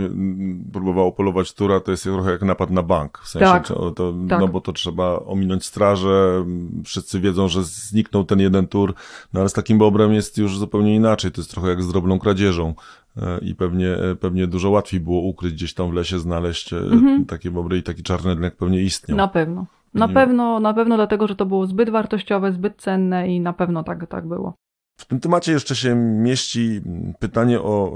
[0.73, 3.19] próbowało polować tura, to jest trochę jak napad na bank.
[3.23, 3.91] W sensie, tak, to,
[4.29, 4.39] tak.
[4.39, 6.45] No bo to trzeba ominąć strażę,
[6.85, 8.93] wszyscy wiedzą, że zniknął ten jeden tur,
[9.33, 11.31] no ale z takim bobrem jest już zupełnie inaczej.
[11.31, 12.73] To jest trochę jak z drobną kradzieżą.
[13.17, 16.77] E, i pewnie, e, pewnie dużo łatwiej było ukryć gdzieś tam w lesie, znaleźć e,
[16.77, 17.25] mhm.
[17.25, 19.17] takie bobry i taki czarny rynek pewnie istniał.
[19.17, 19.65] Na pewno.
[19.93, 23.83] Na pewno, na pewno dlatego, że to było zbyt wartościowe, zbyt cenne i na pewno
[23.83, 24.53] tak, tak było.
[24.97, 26.81] W tym temacie jeszcze się mieści
[27.19, 27.93] pytanie o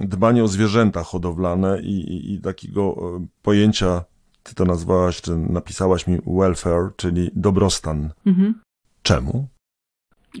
[0.00, 2.96] dbanie o zwierzęta hodowlane i, i, i takiego
[3.42, 4.04] pojęcia,
[4.42, 8.10] ty to nazwałaś, czy napisałaś mi welfare, czyli dobrostan.
[8.26, 8.54] Mhm.
[9.02, 9.48] Czemu?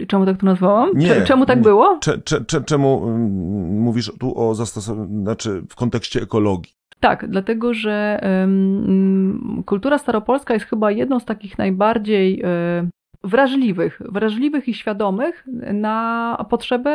[0.08, 0.90] Czemu tak to nazwałam?
[0.94, 1.62] Nie, czemu tak nie.
[1.62, 1.98] było?
[2.00, 6.72] Cze, cze, cze, czemu mm, mówisz tu o zastosowaniu, znaczy w kontekście ekologii?
[7.00, 12.90] Tak, dlatego że um, kultura staropolska jest chyba jedną z takich najbardziej um,
[13.24, 16.90] wrażliwych, wrażliwych i świadomych na potrzeby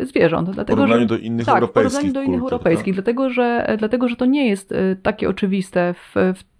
[0.00, 0.50] y, zwierząt.
[0.50, 1.90] Dlatego, w porównaniu że, do innych tak, europejskich.
[1.90, 3.04] W porównaniu do innych kultur, europejskich, tak?
[3.04, 6.53] dlatego, że, dlatego że to nie jest y, takie oczywiste w, w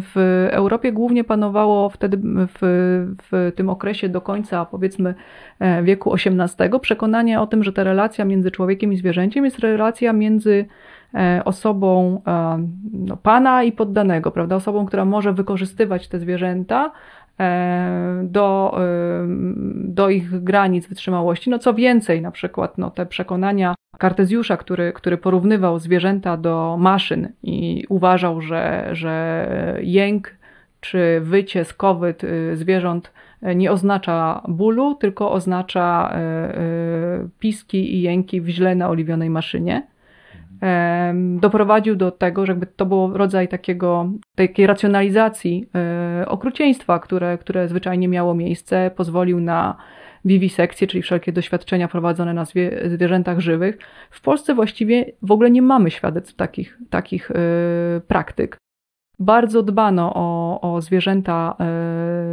[0.00, 2.58] w Europie głównie panowało wtedy w,
[3.30, 5.14] w tym okresie do końca powiedzmy
[5.58, 10.12] e, wieku XVIII przekonanie o tym, że ta relacja między człowiekiem i zwierzęciem jest relacja
[10.12, 10.66] między
[11.14, 14.56] e, osobą e, no, pana i poddanego, prawda?
[14.56, 16.92] Osobą, która może wykorzystywać te zwierzęta
[18.22, 18.78] do,
[19.74, 21.50] do ich granic wytrzymałości.
[21.50, 27.32] No co więcej, na przykład no, te przekonania Kartezjusza, który, który porównywał zwierzęta do maszyn
[27.42, 30.34] i uważał, że, że jęk
[30.80, 33.12] czy wycie, skowyt y, zwierząt
[33.54, 36.14] nie oznacza bólu, tylko oznacza
[37.38, 39.82] piski i jęki w źle naoliwionej maszynie.
[41.40, 47.68] Doprowadził do tego, że jakby to było rodzaj takiego, takiej racjonalizacji e, okrucieństwa, które, które
[47.68, 49.76] zwyczajnie miało miejsce, pozwolił na
[50.24, 53.78] wiwisekcje, czyli wszelkie doświadczenia prowadzone na zwie, zwierzętach żywych.
[54.10, 57.30] W Polsce właściwie w ogóle nie mamy świadectw takich, takich
[58.08, 58.56] praktyk.
[59.18, 61.56] Bardzo dbano o, o zwierzęta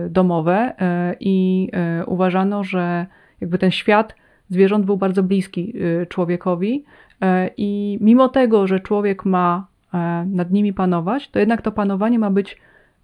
[0.09, 0.73] domowe
[1.19, 1.69] i
[2.05, 3.05] uważano, że
[3.41, 4.15] jakby ten świat
[4.49, 5.73] zwierząt był bardzo bliski
[6.09, 7.06] człowiekowi e,
[7.57, 12.31] i mimo tego, że człowiek ma e, nad nimi panować, to jednak to panowanie ma
[12.31, 12.57] być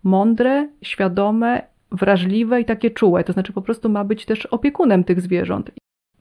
[0.03, 3.23] mądre, świadome, wrażliwe i takie czułe.
[3.23, 5.71] To znaczy po prostu ma być też opiekunem tych zwierząt.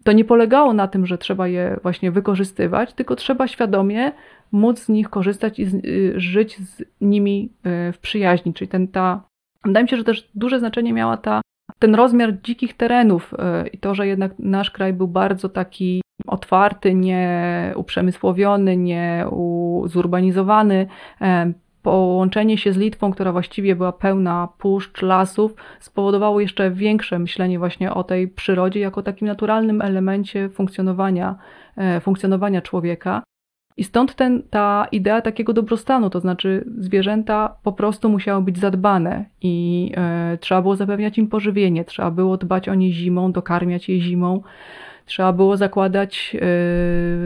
[0.05, 4.13] To nie polegało na tym, że trzeba je właśnie wykorzystywać, tylko trzeba świadomie
[4.53, 7.53] móc z nich korzystać i z, y, żyć z nimi
[7.89, 8.55] y, w przyjaźni.
[8.55, 9.23] Czyli ten, ta,
[9.65, 11.41] wydaje mi się, że też duże znaczenie miała ta
[11.79, 16.95] ten rozmiar dzikich terenów e, i to, że jednak nasz kraj był bardzo taki otwarty,
[16.95, 19.27] nie uprzemysłowiony, nie
[19.87, 20.87] zurbanizowany,
[21.21, 27.59] e, połączenie się z Litwą, która właściwie była pełna puszcz, lasów, spowodowało jeszcze większe myślenie
[27.59, 31.37] właśnie o tej przyrodzie jako takim naturalnym elemencie funkcjonowania,
[31.77, 33.23] e, funkcjonowania człowieka.
[33.77, 39.25] I stąd ten, ta idea takiego dobrostanu, to znaczy zwierzęta po prostu musiały być zadbane
[39.41, 44.01] i e, trzeba było zapewniać im pożywienie, trzeba było dbać o nie zimą, dokarmiać je
[44.01, 44.43] zimą.
[45.07, 46.37] Trzeba było zakładać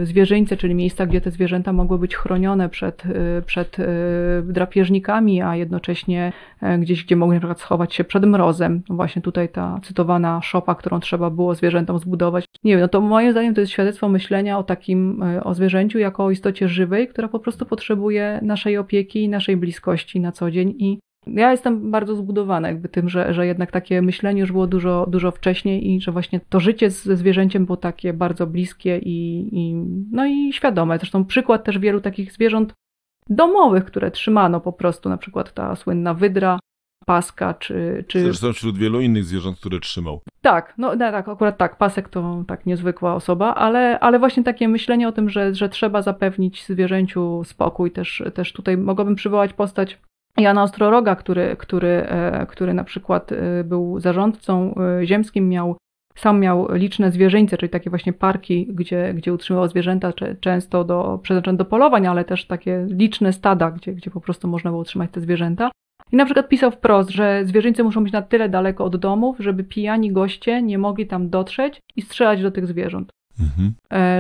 [0.03, 3.85] y, zwierzyńce, czyli miejsca, gdzie te zwierzęta mogły być chronione przed, y, przed y,
[4.45, 8.83] drapieżnikami, a jednocześnie e, gdzieś, gdzie mogły na przykład schować się przed mrozem.
[8.89, 12.45] No właśnie tutaj ta cytowana szopa, którą trzeba było zwierzętom zbudować.
[12.65, 16.25] Nie wiem, no to moim zdaniem to jest świadectwo myślenia o takim, o zwierzęciu jako
[16.25, 20.75] o istocie żywej, która po prostu potrzebuje naszej opieki i naszej bliskości na co dzień
[20.79, 25.07] i ja jestem bardzo zbudowana jakby tym, że, że jednak takie myślenie już było dużo,
[25.09, 29.75] dużo wcześniej i że właśnie to życie ze zwierzęciem było takie bardzo bliskie i, i,
[30.12, 30.99] no i świadome.
[30.99, 32.73] Zresztą przykład też wielu takich zwierząt
[33.29, 36.59] domowych, które trzymano po prostu, na przykład ta słynna wydra,
[37.07, 38.05] paska, czy...
[38.09, 38.21] czy...
[38.21, 40.21] Zresztą wśród wielu innych zwierząt, które trzymał.
[40.41, 44.69] Tak, no, no tak, akurat tak, pasek to tak niezwykła osoba, ale, ale właśnie takie
[44.69, 49.99] myślenie o tym, że, że trzeba zapewnić zwierzęciu spokój, też, też tutaj mogłabym przywołać postać
[50.38, 55.77] Jana Ostroroga, który, który, e, który na przykład e, był zarządcą e, ziemskim, miał,
[56.16, 61.59] sam miał liczne zwierzyńce, czyli takie właśnie parki, gdzie, gdzie utrzymywał zwierzęta, często do, przeznaczone
[61.59, 65.20] do polowań, ale też takie liczne stada, gdzie, gdzie po prostu można było utrzymać te
[65.20, 65.70] zwierzęta.
[66.12, 69.64] I na przykład pisał wprost, że zwierzyńce muszą być na tyle daleko od domów, żeby
[69.64, 73.11] pijani goście nie mogli tam dotrzeć i strzelać do tych zwierząt.
[73.40, 73.75] Mhm.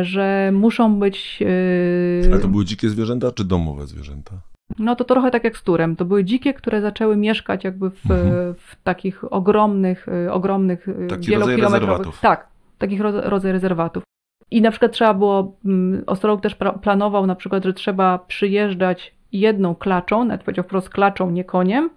[0.04, 1.40] Że muszą być.
[1.40, 2.28] Yy...
[2.32, 4.40] Ale to były dzikie zwierzęta czy domowe zwierzęta?
[4.78, 5.96] No to trochę tak jak z turem.
[5.96, 8.54] To były dzikie, które zaczęły mieszkać jakby w, mhm.
[8.54, 12.20] w takich ogromnych, y, ogromnych, y, Taki wielokilometrowych.
[12.20, 12.46] Tak,
[12.78, 14.02] takich rodzaj rezerwatów.
[14.50, 19.74] I na przykład trzeba było, mm, Ostrolog też planował na przykład, że trzeba przyjeżdżać jedną
[19.74, 21.90] klaczą, nawet powiedział wprost klaczą, nie koniem,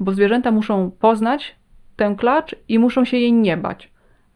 [0.00, 1.56] bo zwierzęta muszą poznać
[1.96, 3.90] tę klacz i muszą się jej nie bać.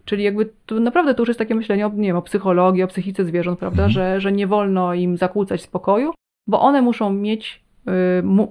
[0.05, 2.87] Czyli jakby tu naprawdę to już jest takie myślenie o, nie wiem, o psychologii, o
[2.87, 3.91] psychice zwierząt, prawda, mhm.
[3.91, 6.13] że, że nie wolno im zakłócać spokoju,
[6.47, 7.68] bo one muszą mieć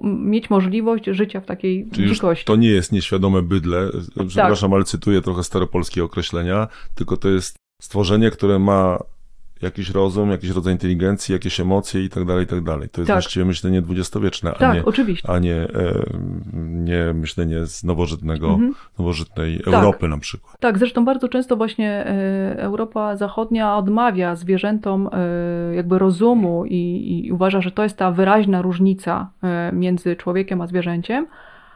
[0.03, 2.45] mieć możliwość życia w takiej Czyli dzikości.
[2.45, 3.89] To nie jest nieświadome bydle,
[4.27, 4.75] przepraszam, tak.
[4.75, 8.99] ale cytuję trochę staropolskie określenia, tylko to jest stworzenie, które ma
[9.61, 12.89] jakiś rozum, jakiś rodzaj inteligencji, jakieś emocje i tak dalej, i tak dalej.
[12.89, 13.15] To jest tak.
[13.15, 15.29] właściwie myślenie dwudziestowieczne, tak, a, nie, oczywiście.
[15.29, 16.03] a nie, e,
[16.53, 18.73] nie myślenie z nowożytnego, mhm.
[18.99, 19.73] nowożytnej tak.
[19.73, 20.59] Europy na przykład.
[20.59, 27.31] Tak, zresztą bardzo często właśnie e, Europa Zachodnia odmawia zwierzętom e, jakby rozumu i, i
[27.31, 31.27] uważa, że to jest ta wyraźna różnica e, między człowiekiem a zwierzęciem.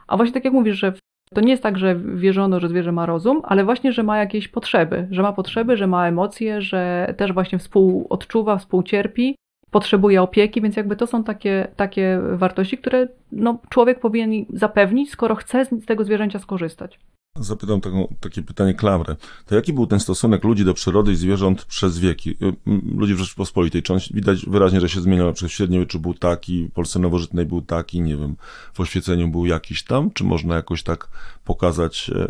[0.07, 0.93] A właśnie tak jak mówisz, że
[1.33, 4.47] to nie jest tak, że wierzono, że zwierzę ma rozum, ale właśnie, że ma jakieś
[4.47, 9.35] potrzeby, że ma potrzeby, że ma emocje, że też właśnie współodczuwa, współcierpi,
[9.71, 15.35] potrzebuje opieki, więc jakby to są takie, takie wartości, które no, człowiek powinien zapewnić, skoro
[15.35, 16.99] chce z tego zwierzęcia skorzystać.
[17.39, 19.15] Zapytam taką, takie pytanie klamrę.
[19.45, 22.29] To jaki był ten stosunek ludzi do przyrody i zwierząt przez wieki?
[22.31, 22.55] Y,
[22.97, 23.83] ludzi w Rzeczypospolitej.
[23.83, 25.27] Czy on widać wyraźnie, że się zmieniał?
[25.27, 28.35] Na przykład w średniowieczu był taki, w Polsce nowożytnej był taki, nie wiem,
[28.73, 30.11] w oświeceniu był jakiś tam?
[30.11, 31.07] Czy można jakoś tak
[31.45, 32.11] pokazać?
[32.15, 32.27] E,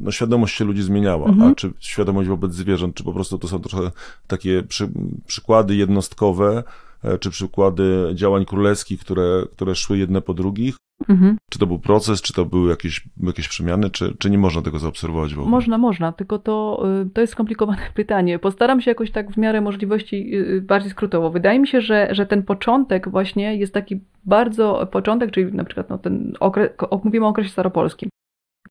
[0.00, 1.52] no, świadomość się ludzi zmieniała, mhm.
[1.52, 3.90] a czy świadomość wobec zwierząt, czy po prostu to są trochę
[4.26, 4.88] takie przy,
[5.26, 6.62] przykłady jednostkowe,
[7.02, 10.76] e, czy przykłady działań królewskich, które, które szły jedne po drugich?
[11.08, 11.36] Mhm.
[11.50, 14.78] Czy to był proces, czy to były jakieś, jakieś przemiany, czy, czy nie można tego
[14.78, 15.50] zaobserwować w ogóle?
[15.50, 18.38] Można, można, tylko to, y, to jest skomplikowane pytanie.
[18.38, 21.30] Postaram się jakoś tak w miarę możliwości y, y, bardziej skrótowo.
[21.30, 25.90] Wydaje mi się, że, że ten początek właśnie jest taki bardzo początek, czyli na przykład
[25.90, 26.70] no, ten okres,
[27.04, 28.08] mówimy o okresie staropolskim.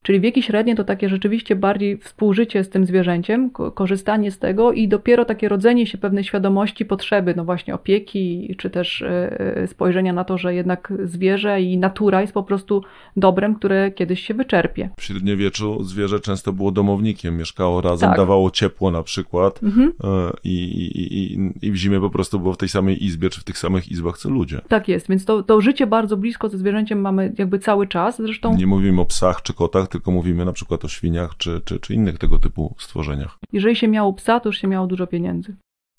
[0.04, 4.88] Czyli wieki średnie to takie rzeczywiście bardziej współżycie z tym zwierzęciem, korzystanie z tego i
[4.88, 10.14] dopiero takie rodzenie się pewnej świadomości potrzeby, no właśnie opieki, czy też e, e, spojrzenia
[10.14, 12.84] na to, że jednak zwierzę i natura jest po prostu
[13.18, 14.90] dobrem, które kiedyś się wyczerpie.
[14.98, 18.18] W średniowieczu zwierzę często było domownikiem, mieszkało razem, tak.
[18.18, 19.94] dawało ciepło na przykład mhm.
[20.04, 23.42] E, i, i, i, i w zimie po prostu było w tej samej izbie, czy
[23.42, 24.62] w tych samych izbach co ludzie.
[24.68, 28.18] Tak jest, więc to, to życie bardzo blisko ze zwierzęciem mamy jakby cały czas.
[28.18, 28.58] Zresztą...
[28.58, 31.94] Nie mówimy o psach czy kotach, tylko mówimy na przykład o świniach czy, czy, czy
[31.94, 33.38] innych tego typu stworzeniach.
[33.54, 35.56] Jeżeli się miało psa, to już się miało dużo pieniędzy.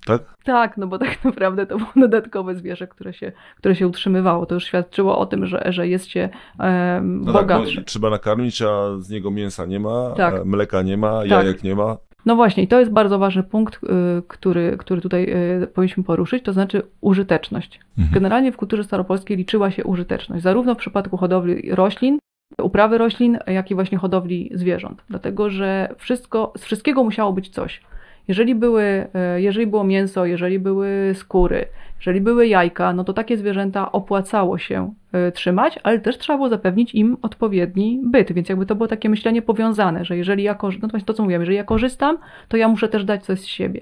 [0.06, 0.22] Tak?
[0.44, 4.46] Tak, no bo tak naprawdę to było dodatkowe zwierzę, które się, które się utrzymywało.
[4.46, 6.28] To już świadczyło o tym, że, że jest się
[6.58, 7.76] um, no bogatsze.
[7.76, 10.44] Tak, trzeba nakarmić, a z niego mięsa nie ma, tak.
[10.44, 11.30] mleka nie ma, tak.
[11.30, 11.96] jajek nie ma.
[12.26, 13.88] No właśnie, i to jest bardzo ważny punkt, y,
[14.28, 15.26] który, który tutaj
[15.62, 17.80] y, powinniśmy poruszyć, to znaczy użyteczność.
[17.98, 18.14] Mhm.
[18.14, 22.18] Generalnie w kulturze staropolskiej liczyła się użyteczność, zarówno w przypadku hodowli roślin,
[22.62, 25.02] uprawy roślin, jak i właśnie hodowli zwierząt.
[25.08, 27.82] Dlatego, że wszystko, z wszystkiego musiało być coś.
[28.28, 28.82] Jeżeli, były,
[29.14, 34.58] e, jeżeli było mięso, jeżeli były skóry, jeżeli były jajka, no to takie zwierzęta opłacało
[34.58, 38.88] się e, trzymać, ale też trzeba było zapewnić im odpowiedni byt, więc jakby to było
[38.88, 42.68] takie myślenie powiązane, że jeżeli ja, no to to co jeżeli ja korzystam, to ja
[42.68, 43.80] muszę też dać coś z siebie.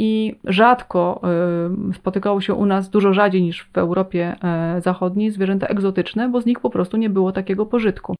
[0.00, 4.36] I rzadko e, spotykało się u nas, dużo rzadziej niż w Europie
[4.78, 8.14] Zachodniej, zwierzęta egzotyczne, bo z nich po prostu nie było takiego pożytku.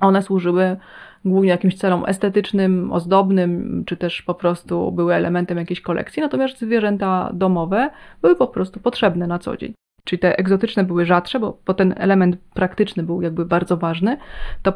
[0.00, 0.76] One służyły
[1.24, 7.30] głównie jakimś celom estetycznym, ozdobnym, czy też po prostu były elementem jakiejś kolekcji, natomiast zwierzęta
[7.34, 7.90] domowe
[8.22, 9.74] były po prostu potrzebne na co dzień.
[10.04, 14.16] Czyli te egzotyczne były rzadsze, bo, bo ten element praktyczny był jakby bardzo ważny,
[14.62, 14.72] to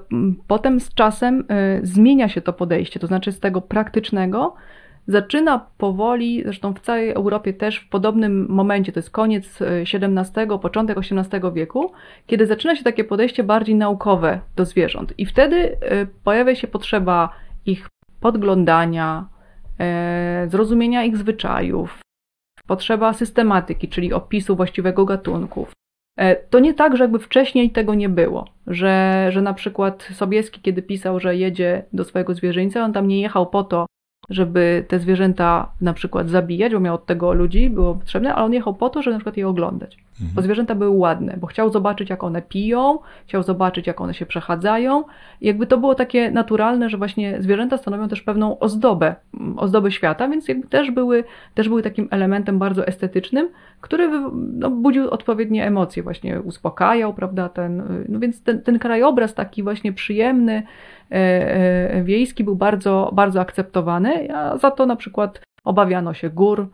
[0.46, 4.54] potem z czasem y, zmienia się to podejście, to znaczy z tego praktycznego
[5.06, 10.58] zaczyna powoli, zresztą w całej Europie też w podobnym momencie, to jest koniec XVII, e,
[10.58, 11.92] początek XVIII wieku,
[12.26, 15.14] kiedy zaczyna się takie podejście bardziej naukowe do zwierząt.
[15.18, 17.30] I wtedy e, pojawia się potrzeba
[17.66, 17.88] ich
[18.20, 19.28] podglądania,
[19.80, 21.98] e, zrozumienia ich zwyczajów,
[22.66, 25.72] potrzeba systematyki, czyli opisu właściwego gatunków.
[26.50, 30.82] To nie tak, że jakby wcześniej tego nie było, że, że na przykład Sobieski, kiedy
[30.82, 33.86] pisał, że jedzie do swojego zwierzyńca, on tam nie jechał po to,
[34.30, 38.52] żeby te zwierzęta na przykład zabijać, bo miał od tego ludzi, było potrzebne, ale on
[38.52, 39.98] jechał po to, żeby na przykład je oglądać.
[40.20, 40.34] Mhm.
[40.34, 44.26] Bo zwierzęta były ładne, bo chciał zobaczyć, jak one piją, chciał zobaczyć, jak one się
[44.26, 45.04] przechadzają.
[45.40, 49.14] I jakby to było takie naturalne, że właśnie zwierzęta stanowią też pewną ozdobę,
[49.56, 53.48] ozdobę świata, więc jakby też były, też były takim elementem bardzo estetycznym,
[53.80, 54.08] który
[54.52, 59.92] no, budził odpowiednie emocje, właśnie uspokajał, prawda, ten, no więc ten, ten krajobraz taki właśnie
[59.92, 60.62] przyjemny,
[61.10, 66.68] e, e, wiejski był bardzo, bardzo akceptowany, a za to na przykład obawiano się gór,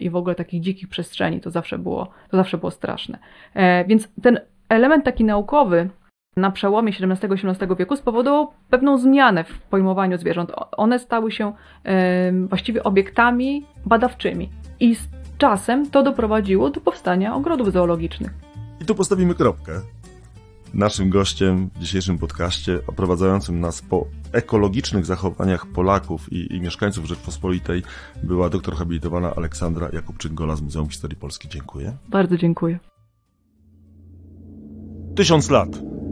[0.00, 1.40] i w ogóle takich dzikich przestrzeni.
[1.40, 3.18] To zawsze było, to zawsze było straszne.
[3.86, 5.90] Więc ten element taki naukowy
[6.36, 10.52] na przełomie XVII-XVIII wieku spowodował pewną zmianę w pojmowaniu zwierząt.
[10.76, 11.52] One stały się
[12.48, 14.50] właściwie obiektami badawczymi.
[14.80, 15.08] I z
[15.38, 18.30] czasem to doprowadziło do powstania ogrodów zoologicznych.
[18.80, 19.72] I tu postawimy kropkę.
[20.76, 27.82] Naszym gościem w dzisiejszym podcaście, oprowadzającym nas po ekologicznych zachowaniach Polaków i, i mieszkańców Rzeczpospolitej,
[28.22, 31.48] była doktor habilitowana Aleksandra Jakubczyk-Gola z Muzeum Historii Polski.
[31.48, 31.96] Dziękuję.
[32.08, 32.78] Bardzo dziękuję.
[35.14, 35.68] Tysiąc lat.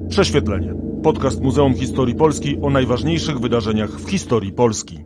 [0.09, 0.75] Prześwietlenie.
[1.03, 5.05] Podcast Muzeum Historii Polski o najważniejszych wydarzeniach w historii Polski.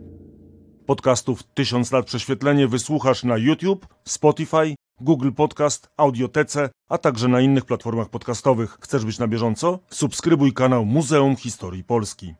[0.85, 7.65] Podcastów Tysiąc lat prześwietlenie wysłuchasz na YouTube, Spotify, Google Podcast, Audiotece, a także na innych
[7.65, 8.77] platformach podcastowych.
[8.81, 9.79] Chcesz być na bieżąco?
[9.89, 12.33] Subskrybuj kanał Muzeum Historii Polski.